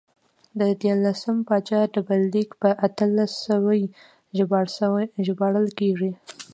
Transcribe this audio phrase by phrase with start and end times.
[0.59, 3.81] د دیارلسم پاچا ډبرلیک په اتلس سوی
[5.27, 6.11] ژباړل کېږي